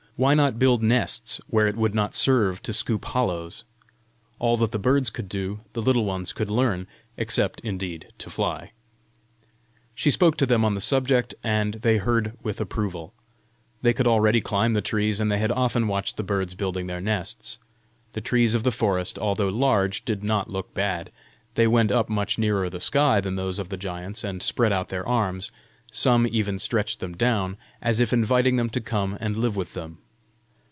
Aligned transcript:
why 0.17 0.35
not 0.35 0.59
build 0.59 0.83
nests 0.83 1.41
where 1.47 1.65
it 1.65 1.75
would 1.75 1.95
not 1.95 2.13
serve 2.13 2.61
to 2.61 2.71
scoop 2.71 3.05
hollows? 3.05 3.63
All 4.37 4.55
that 4.57 4.69
the 4.69 4.77
birds 4.77 5.09
could 5.09 5.27
do, 5.27 5.61
the 5.73 5.81
Little 5.81 6.05
Ones 6.05 6.31
could 6.31 6.47
learn 6.51 6.85
except, 7.17 7.59
indeed, 7.61 8.13
to 8.19 8.29
fly! 8.29 8.71
She 9.95 10.11
spoke 10.11 10.37
to 10.37 10.45
them 10.45 10.63
on 10.63 10.75
the 10.75 10.81
subject, 10.81 11.33
and 11.43 11.75
they 11.75 11.97
heard 11.97 12.33
with 12.43 12.61
approval. 12.61 13.15
They 13.81 13.93
could 13.93 14.05
already 14.05 14.41
climb 14.41 14.73
the 14.73 14.81
trees, 14.81 15.19
and 15.19 15.31
they 15.31 15.39
had 15.39 15.51
often 15.51 15.87
watched 15.87 16.17
the 16.17 16.23
birds 16.23 16.53
building 16.53 16.85
their 16.85 17.01
nests! 17.01 17.57
The 18.11 18.21
trees 18.21 18.53
of 18.53 18.61
the 18.61 18.69
forest, 18.71 19.17
although 19.17 19.49
large, 19.49 20.05
did 20.05 20.23
not 20.23 20.51
look 20.51 20.71
bad! 20.75 21.11
They 21.55 21.65
went 21.65 21.91
up 21.91 22.09
much 22.09 22.37
nearer 22.37 22.69
the 22.69 22.79
sky 22.79 23.21
than 23.21 23.37
those 23.37 23.57
of 23.57 23.69
the 23.69 23.77
giants, 23.77 24.23
and 24.23 24.43
spread 24.43 24.71
out 24.73 24.89
their 24.89 25.07
arms 25.07 25.51
some 25.91 26.27
even 26.27 26.59
stretched 26.59 26.99
them 26.99 27.17
down 27.17 27.57
as 27.81 27.99
if 27.99 28.13
inviting 28.13 28.55
them 28.55 28.69
to 28.69 28.79
come 28.81 29.17
and 29.19 29.35
live 29.37 29.55
with 29.55 29.73
them! 29.73 29.97